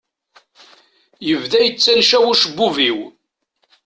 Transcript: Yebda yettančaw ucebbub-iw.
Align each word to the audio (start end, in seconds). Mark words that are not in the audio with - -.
Yebda 1.27 1.59
yettančaw 1.63 2.25
ucebbub-iw. 2.31 2.99